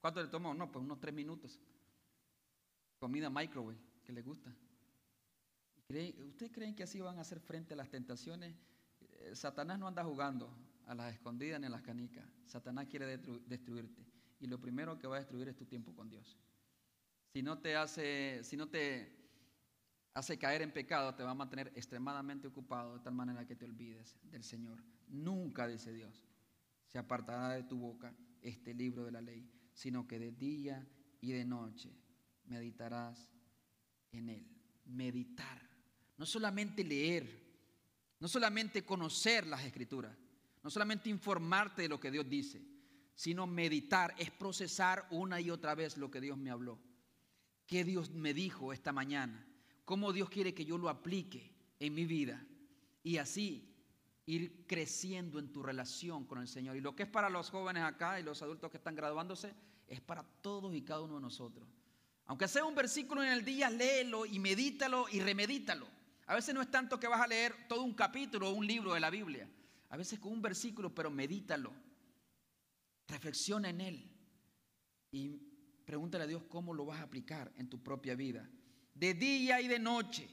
[0.00, 0.54] ¿Cuánto le tomó?
[0.54, 1.60] No, pues unos tres minutos.
[2.98, 4.54] Comida microwave, que le gusta.
[5.88, 8.54] ¿Ustedes creen que así van a hacer frente a las tentaciones?
[9.00, 10.48] Eh, Satanás no anda jugando
[10.86, 12.24] a las escondidas ni a las canicas.
[12.46, 14.06] Satanás quiere destruirte.
[14.38, 16.38] Y lo primero que va a destruir es tu tiempo con Dios.
[17.32, 19.19] Si no te hace, si no te
[20.14, 23.64] hace caer en pecado, te va a mantener extremadamente ocupado de tal manera que te
[23.64, 24.82] olvides del Señor.
[25.08, 26.24] Nunca, dice Dios,
[26.86, 30.86] se apartará de tu boca este libro de la ley, sino que de día
[31.20, 31.90] y de noche
[32.44, 33.32] meditarás
[34.12, 34.46] en él.
[34.86, 35.70] Meditar
[36.20, 37.26] no solamente leer,
[38.18, 40.14] no solamente conocer las escrituras,
[40.62, 42.62] no solamente informarte de lo que Dios dice,
[43.14, 46.78] sino meditar, es procesar una y otra vez lo que Dios me habló.
[47.64, 49.46] ¿Qué Dios me dijo esta mañana?
[49.90, 51.50] ¿Cómo Dios quiere que yo lo aplique
[51.80, 52.46] en mi vida?
[53.02, 53.74] Y así
[54.24, 56.76] ir creciendo en tu relación con el Señor.
[56.76, 59.52] Y lo que es para los jóvenes acá y los adultos que están graduándose,
[59.88, 61.68] es para todos y cada uno de nosotros.
[62.26, 65.88] Aunque sea un versículo en el día, léelo y medítalo y remedítalo.
[66.28, 68.94] A veces no es tanto que vas a leer todo un capítulo o un libro
[68.94, 69.50] de la Biblia.
[69.88, 71.72] A veces con un versículo, pero medítalo.
[73.08, 74.08] Reflexiona en él.
[75.10, 75.30] Y
[75.84, 78.48] pregúntale a Dios cómo lo vas a aplicar en tu propia vida.
[79.00, 80.28] De día y de noche.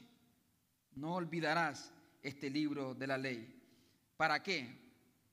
[0.92, 1.90] No olvidarás
[2.22, 3.58] este libro de la ley.
[4.18, 4.68] ¿Para qué?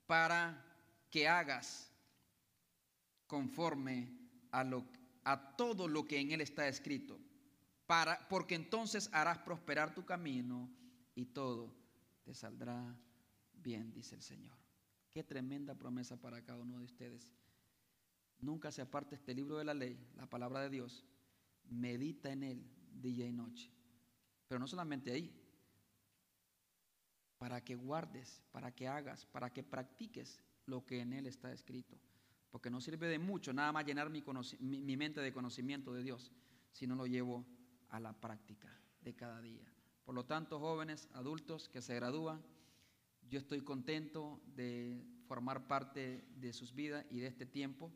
[0.07, 0.63] Para
[1.11, 1.91] que hagas
[3.27, 4.09] conforme
[4.51, 4.85] a, lo,
[5.25, 7.19] a todo lo que en él está escrito
[7.85, 10.71] para, porque entonces harás prosperar tu camino
[11.13, 11.75] y todo
[12.23, 12.97] te saldrá
[13.53, 14.57] bien, dice el Señor.
[15.11, 17.29] Qué tremenda promesa para cada uno de ustedes.
[18.39, 21.03] nunca se aparte este libro de la ley, la palabra de Dios,
[21.65, 23.71] medita en él día y noche.
[24.47, 25.31] Pero no solamente ahí,
[27.37, 31.99] para que guardes, para que hagas, para que practiques lo que en él está escrito.
[32.49, 34.23] Porque no sirve de mucho nada más llenar mi,
[34.59, 36.31] mi, mente de conocimiento de Dios,
[36.71, 37.45] si no lo llevo
[37.89, 38.69] a la práctica
[39.01, 39.71] de cada día.
[40.05, 42.41] Por lo tanto, jóvenes, adultos que se gradúan,
[43.29, 47.91] yo estoy contento de formar parte de sus vidas y de este tiempo.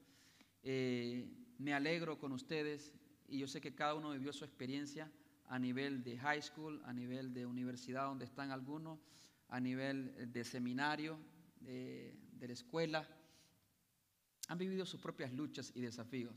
[0.63, 2.93] Eh, me alegro con ustedes
[3.29, 5.11] y yo sé que cada uno vivió su experiencia
[5.47, 8.99] a nivel de high school, a nivel de universidad donde están algunos,
[9.47, 11.17] a nivel de seminario,
[11.59, 13.07] de, de la escuela.
[14.47, 16.35] Han vivido sus propias luchas y desafíos,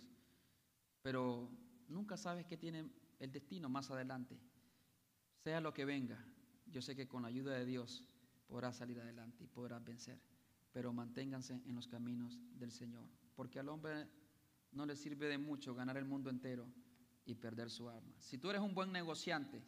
[1.02, 1.50] pero
[1.88, 4.38] nunca sabes qué tiene el destino más adelante.
[5.44, 6.24] Sea lo que venga,
[6.66, 8.04] yo sé que con la ayuda de Dios
[8.46, 10.18] podrás salir adelante y podrás vencer,
[10.72, 14.08] pero manténganse en los caminos del Señor, porque al hombre
[14.72, 16.66] no le sirve de mucho ganar el mundo entero
[17.24, 18.14] y perder su alma.
[18.20, 19.62] Si tú eres un buen negociante,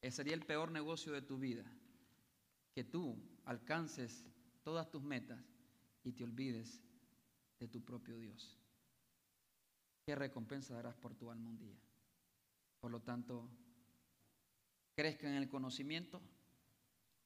[0.00, 1.64] ese sería el peor negocio de tu vida,
[2.74, 4.24] que tú alcances
[4.62, 5.42] todas tus metas
[6.04, 6.82] y te olvides
[7.58, 8.58] de tu propio Dios.
[10.04, 11.76] ¿Qué recompensa darás por tu alma un día?
[12.80, 13.48] Por lo tanto,
[14.94, 16.20] crezcan en el conocimiento,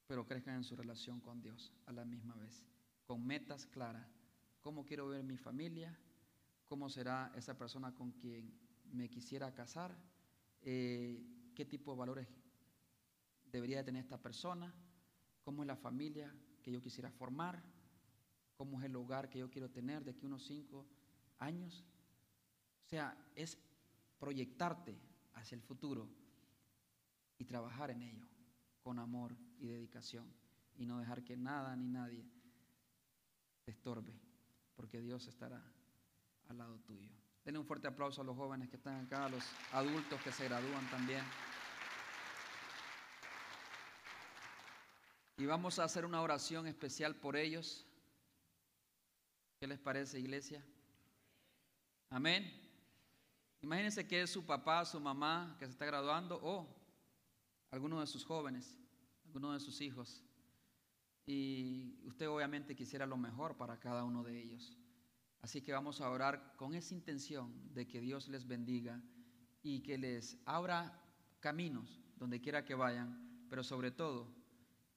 [0.07, 2.65] pero crezcan en su relación con Dios a la misma vez,
[3.07, 4.09] con metas claras.
[4.63, 5.99] ¿Cómo quiero ver mi familia?
[6.71, 8.49] Cómo será esa persona con quien
[8.93, 9.93] me quisiera casar,
[10.63, 11.21] eh,
[11.53, 12.29] qué tipo de valores
[13.51, 14.73] debería tener esta persona,
[15.43, 17.61] cómo es la familia que yo quisiera formar,
[18.55, 20.87] cómo es el hogar que yo quiero tener de aquí unos cinco
[21.41, 21.85] años.
[22.85, 23.59] O sea, es
[24.21, 24.97] proyectarte
[25.35, 26.09] hacia el futuro
[27.37, 28.29] y trabajar en ello
[28.85, 30.33] con amor y dedicación
[30.77, 32.25] y no dejar que nada ni nadie
[33.65, 34.15] te estorbe,
[34.77, 35.61] porque Dios estará
[36.51, 37.09] al lado tuyo.
[37.45, 40.45] Denle un fuerte aplauso a los jóvenes que están acá, a los adultos que se
[40.45, 41.25] gradúan también.
[45.39, 47.87] Y vamos a hacer una oración especial por ellos.
[49.61, 50.63] ¿Qué les parece, iglesia?
[52.11, 52.53] Amén.
[53.63, 56.69] Imagínense que es su papá, su mamá que se está graduando o
[57.71, 58.77] alguno de sus jóvenes,
[59.25, 60.25] alguno de sus hijos.
[61.27, 64.80] Y usted obviamente quisiera lo mejor para cada uno de ellos.
[65.43, 69.01] Así que vamos a orar con esa intención de que Dios les bendiga
[69.63, 71.01] y que les abra
[71.41, 74.29] caminos donde quiera que vayan, pero sobre todo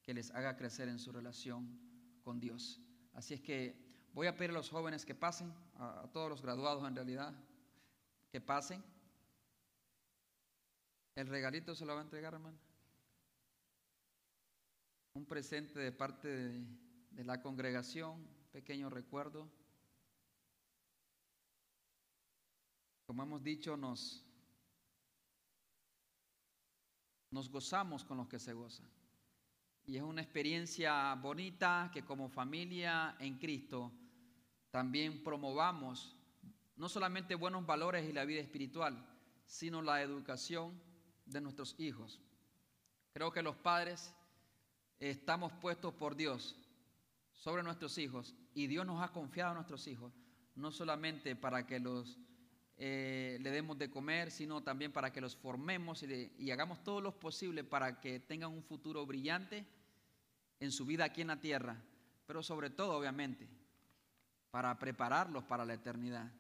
[0.04, 1.80] que les haga crecer en su relación
[2.24, 2.82] con Dios.
[3.14, 3.76] Así es que
[4.14, 7.34] voy a pedir a los jóvenes que pasen, a, todos los graduados en realidad,
[8.30, 8.84] que pasen.
[11.16, 12.58] El regalito se lo va a entregar, hermano.
[15.14, 16.66] Un presente de parte de,
[17.12, 19.50] de la congregación, pequeño recuerdo.
[23.14, 24.26] Como hemos dicho, nos,
[27.30, 28.90] nos gozamos con los que se gozan.
[29.86, 33.92] Y es una experiencia bonita que como familia en Cristo
[34.72, 36.18] también promovamos
[36.76, 39.06] no solamente buenos valores y la vida espiritual,
[39.46, 40.74] sino la educación
[41.28, 42.20] de nuestros hijos.
[43.14, 44.12] Creo que los padres
[44.98, 46.56] estamos puestos por Dios
[47.32, 50.12] sobre nuestros hijos y Dios nos ha confiado a nuestros hijos,
[50.56, 52.18] no solamente para que los
[52.78, 57.20] eh, le demos de comer, sino también para que los formemos y, hagamos todo lo
[57.20, 59.66] posible para que tengan un futuro brillante
[60.60, 61.82] en su vida aquí en la tierra,
[62.26, 63.48] pero sobre todo, obviamente,
[64.50, 66.32] para prepararlos para la eternidad.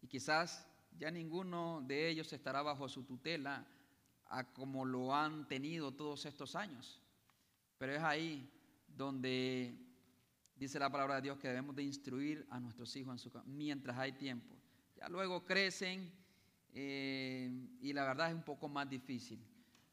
[0.00, 0.66] Y quizás
[0.98, 3.66] ya ninguno de ellos estará bajo su tutela
[4.54, 7.00] como lo han tenido todos estos años.
[7.76, 8.50] Pero es ahí
[8.88, 9.76] donde
[10.56, 14.56] dice la palabra de Dios que debemos de instruir a nuestros hijos mientras hay tiempo
[15.08, 16.12] luego crecen
[16.74, 17.50] eh,
[17.80, 19.44] y la verdad es un poco más difícil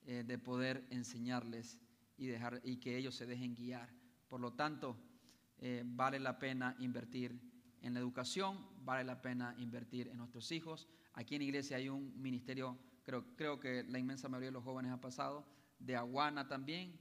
[0.06, 1.78] eh, de poder enseñarles
[2.18, 3.90] y, dejar, y que ellos se dejen guiar.
[4.28, 4.98] Por lo tanto,
[5.58, 7.40] eh, vale la pena invertir
[7.82, 10.88] en la educación, vale la pena invertir en nuestros hijos.
[11.14, 14.92] Aquí en iglesia hay un ministerio, creo, creo que la inmensa mayoría de los jóvenes
[14.92, 15.46] ha pasado,
[15.80, 16.98] de Aguana también,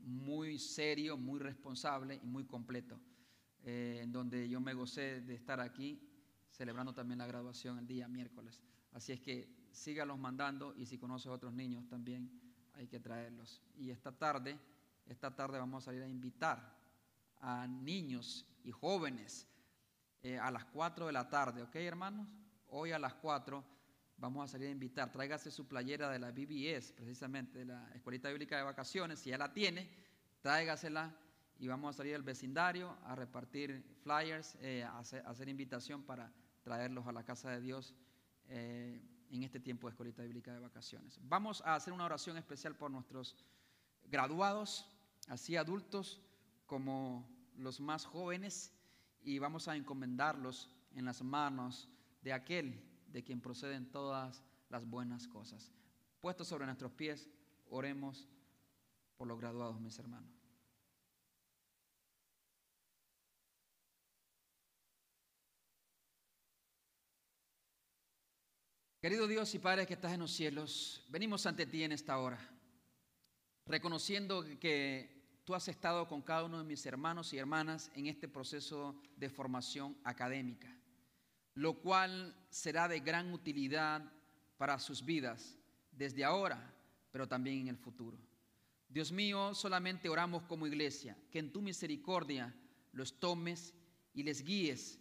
[0.00, 3.00] muy serio, muy responsable y muy completo,
[3.62, 6.11] en donde yo me gocé de estar aquí
[6.52, 8.60] celebrando también la graduación el día miércoles.
[8.92, 12.30] Así es que sígalos mandando y si conoces a otros niños también
[12.74, 13.60] hay que traerlos.
[13.76, 14.58] Y esta tarde,
[15.06, 16.78] esta tarde vamos a salir a invitar
[17.40, 19.48] a niños y jóvenes
[20.22, 22.28] eh, a las 4 de la tarde, ¿ok hermanos?
[22.68, 23.64] Hoy a las 4
[24.18, 25.10] vamos a salir a invitar.
[25.10, 29.38] Tráigase su playera de la BBS, precisamente de la Escuelita Bíblica de Vacaciones, si ya
[29.38, 29.90] la tiene,
[30.40, 31.12] tráigasela
[31.62, 36.32] y vamos a salir al vecindario a repartir flyers, eh, a, hacer, invitación para
[36.64, 37.94] traerlos a la casa de Dios
[38.48, 39.00] eh,
[39.30, 41.20] en este tiempo de escuelita bíblica de vacaciones.
[41.22, 43.36] Vamos a hacer una oración especial por nuestros
[44.10, 44.92] graduados,
[45.28, 46.20] así adultos
[46.66, 48.72] como los más jóvenes,
[49.22, 51.88] y vamos a encomendarlos en las manos
[52.22, 55.70] de aquel de quien proceden todas las buenas cosas.
[56.20, 57.30] Puestos sobre nuestros pies,
[57.70, 58.28] oremos
[59.16, 60.41] por los graduados, mis hermanos.
[69.02, 72.38] Querido Dios y Padre que estás en los cielos, venimos ante ti en esta hora,
[73.66, 78.28] reconociendo que tú has estado con cada uno de mis hermanos y hermanas en este
[78.28, 80.72] proceso de formación académica,
[81.54, 84.04] lo cual será de gran utilidad
[84.56, 85.58] para sus vidas
[85.90, 86.72] desde ahora,
[87.10, 88.16] pero también en el futuro.
[88.88, 92.54] Dios mío, solamente oramos como iglesia, que en tu misericordia
[92.92, 93.74] los tomes
[94.14, 95.00] y les guíes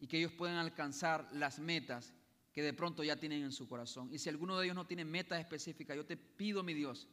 [0.00, 2.14] y que ellos puedan alcanzar las metas
[2.54, 4.08] que de pronto ya tienen en su corazón.
[4.12, 7.08] Y si alguno de ellos no tiene metas específicas, yo te pido, mi Dios,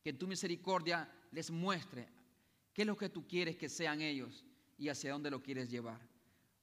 [0.00, 2.08] que tu misericordia les muestre
[2.72, 4.44] qué es lo que tú quieres que sean ellos
[4.78, 6.00] y hacia dónde lo quieres llevar.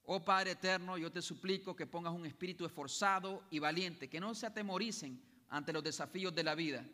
[0.05, 4.33] Oh Padre eterno, yo te suplico que pongas un espíritu esforzado y valiente, que no
[4.33, 6.85] se atemoricen ante los desafíos de la vida,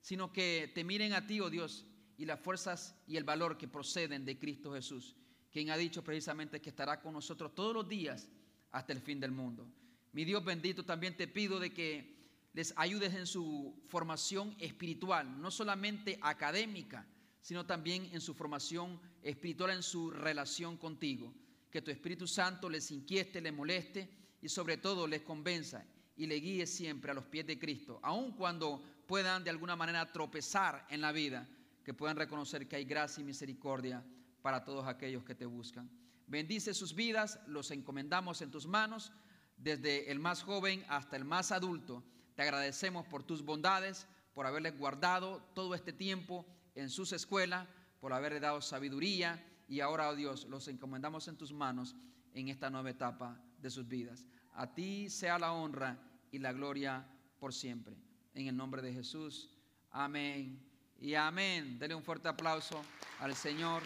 [0.00, 1.84] sino que te miren a ti, oh Dios,
[2.16, 5.16] y las fuerzas y el valor que proceden de Cristo Jesús,
[5.50, 8.28] quien ha dicho precisamente que estará con nosotros todos los días
[8.70, 9.70] hasta el fin del mundo.
[10.12, 12.16] Mi Dios bendito, también te pido de que
[12.52, 17.06] les ayudes en su formación espiritual, no solamente académica,
[17.40, 21.32] sino también en su formación espiritual, en su relación contigo.
[21.70, 24.08] Que tu Espíritu Santo les inquiete, les moleste
[24.40, 25.84] y sobre todo les convenza
[26.16, 30.10] y le guíe siempre a los pies de Cristo, aun cuando puedan de alguna manera
[30.10, 31.48] tropezar en la vida,
[31.84, 34.04] que puedan reconocer que hay gracia y misericordia
[34.42, 35.88] para todos aquellos que te buscan.
[36.26, 39.12] Bendice sus vidas, los encomendamos en tus manos
[39.58, 42.02] desde el más joven hasta el más adulto.
[42.34, 47.66] Te agradecemos por tus bondades, por haberles guardado todo este tiempo en sus escuelas,
[48.00, 51.96] por haberle dado sabiduría y ahora, oh Dios, los encomendamos en tus manos
[52.32, 54.26] en esta nueva etapa de sus vidas.
[54.54, 55.98] A ti sea la honra
[56.30, 57.06] y la gloria
[57.38, 57.96] por siempre.
[58.34, 59.50] En el nombre de Jesús.
[59.90, 60.64] Amén
[61.00, 61.78] y amén.
[61.78, 62.80] Dele un fuerte aplauso
[63.20, 63.82] al Señor.